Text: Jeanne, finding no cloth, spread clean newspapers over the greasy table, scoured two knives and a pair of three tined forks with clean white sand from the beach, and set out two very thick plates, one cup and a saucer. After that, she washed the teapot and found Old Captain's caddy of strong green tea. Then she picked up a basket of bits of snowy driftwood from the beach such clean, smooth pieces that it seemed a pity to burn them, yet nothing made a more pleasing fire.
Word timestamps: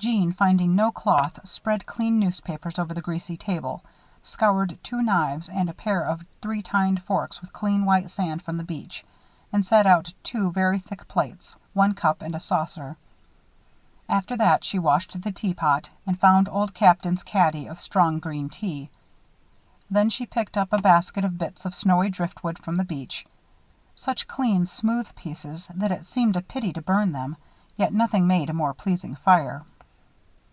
Jeanne, 0.00 0.34
finding 0.34 0.76
no 0.76 0.92
cloth, 0.92 1.40
spread 1.48 1.86
clean 1.86 2.18
newspapers 2.20 2.78
over 2.78 2.92
the 2.92 3.00
greasy 3.00 3.38
table, 3.38 3.82
scoured 4.22 4.76
two 4.82 5.00
knives 5.00 5.48
and 5.48 5.70
a 5.70 5.72
pair 5.72 6.02
of 6.04 6.22
three 6.42 6.60
tined 6.62 7.02
forks 7.02 7.40
with 7.40 7.54
clean 7.54 7.86
white 7.86 8.10
sand 8.10 8.42
from 8.42 8.58
the 8.58 8.64
beach, 8.64 9.02
and 9.50 9.64
set 9.64 9.86
out 9.86 10.12
two 10.22 10.52
very 10.52 10.78
thick 10.78 11.08
plates, 11.08 11.56
one 11.72 11.94
cup 11.94 12.20
and 12.20 12.34
a 12.34 12.40
saucer. 12.40 12.98
After 14.06 14.36
that, 14.36 14.62
she 14.62 14.78
washed 14.78 15.22
the 15.22 15.32
teapot 15.32 15.88
and 16.06 16.20
found 16.20 16.50
Old 16.50 16.74
Captain's 16.74 17.22
caddy 17.22 17.66
of 17.66 17.80
strong 17.80 18.18
green 18.18 18.50
tea. 18.50 18.90
Then 19.90 20.10
she 20.10 20.26
picked 20.26 20.58
up 20.58 20.74
a 20.74 20.82
basket 20.82 21.24
of 21.24 21.38
bits 21.38 21.64
of 21.64 21.74
snowy 21.74 22.10
driftwood 22.10 22.58
from 22.58 22.74
the 22.76 22.84
beach 22.84 23.24
such 23.96 24.28
clean, 24.28 24.66
smooth 24.66 25.08
pieces 25.16 25.66
that 25.74 25.90
it 25.92 26.04
seemed 26.04 26.36
a 26.36 26.42
pity 26.42 26.74
to 26.74 26.82
burn 26.82 27.12
them, 27.12 27.38
yet 27.76 27.94
nothing 27.94 28.26
made 28.26 28.50
a 28.50 28.52
more 28.52 28.74
pleasing 28.74 29.16
fire. 29.16 29.64